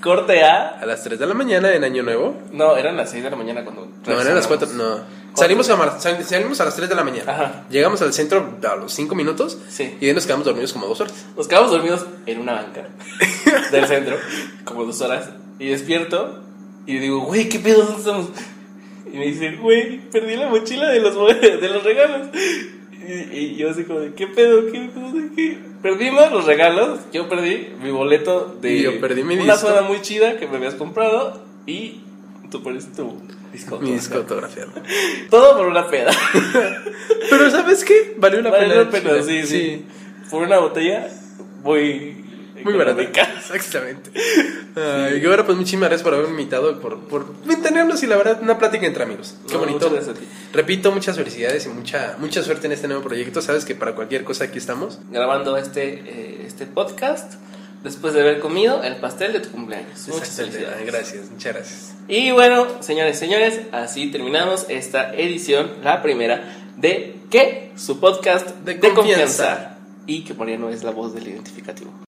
[0.00, 0.78] Corte A.
[0.80, 2.36] A las 3 de la mañana en Año Nuevo.
[2.52, 3.88] No, eran las 6 de la mañana cuando.
[4.06, 4.68] No, eran las 4.
[4.68, 5.00] reaccionamos.
[5.00, 5.21] No.
[5.34, 7.32] Salimos a, mar- salimos a las 3 de la mañana.
[7.32, 7.64] Ajá.
[7.70, 9.58] Llegamos al centro a los 5 minutos.
[9.68, 9.94] Sí.
[10.00, 11.14] Y ahí nos quedamos dormidos como dos horas.
[11.36, 12.86] Nos quedamos dormidos en una banca
[13.72, 14.16] del centro,
[14.64, 15.30] como dos horas.
[15.58, 16.42] Y despierto
[16.86, 18.28] y digo, güey, ¿qué pedo estamos?
[19.12, 22.28] Y me dice, güey, perdí la mochila de los, de los regalos.
[22.92, 24.66] Y, y yo así como de, ¿qué pedo?
[24.70, 25.12] ¿Qué pedo?
[25.34, 25.58] ¿Qué?
[25.82, 27.00] Perdimos los regalos.
[27.12, 30.56] Yo perdí mi boleto de Y yo perdí mi una zona muy chida que me
[30.58, 31.42] habías comprado.
[31.66, 32.00] Y
[32.50, 33.16] tú perdiste tu
[33.52, 33.78] disco.
[33.78, 34.72] Mi disco autografiado.
[35.30, 36.10] Todo por una peda.
[37.30, 38.14] Pero ¿sabes qué?
[38.16, 38.82] Valió la Vale pena.
[38.82, 39.84] la pena, sí, sí,
[40.30, 41.08] Por una botella
[41.62, 42.18] muy...
[42.64, 43.02] Muy barata.
[43.02, 44.10] Exactamente.
[44.76, 47.26] Ay, Guevara, pues muchísimas gracias por haberme invitado y por, por
[47.60, 49.34] tenernos y la verdad una plática entre amigos.
[49.48, 49.78] Qué No, bonito.
[49.90, 50.26] muchas gracias a ti.
[50.52, 53.42] Repito, muchas felicidades y mucha, mucha suerte en este nuevo proyecto.
[53.42, 55.00] Sabes que para cualquier cosa aquí estamos.
[55.10, 57.34] grabando este, eh, este podcast
[57.82, 60.08] después de haber comido el pastel de tu cumpleaños.
[60.08, 60.86] Muchas felicidades.
[60.86, 61.94] Gracias, muchas gracias.
[62.08, 67.72] Y bueno, señores, señores, así terminamos esta edición, la primera de ¿Qué?
[67.76, 68.94] Su podcast De de, confianza.
[68.94, 69.78] confianza.
[70.06, 71.92] Y que Mariano es la voz del identificativo.